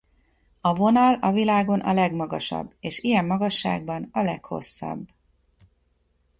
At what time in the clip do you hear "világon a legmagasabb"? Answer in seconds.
1.31-2.73